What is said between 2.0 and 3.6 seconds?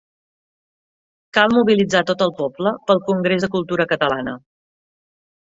tot el poble pel Congrés de